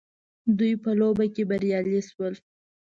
دوی 0.57 0.73
په 0.83 0.91
لوبه 0.99 1.25
کي 1.33 1.43
بريالي 1.49 1.99
سول 2.09 2.33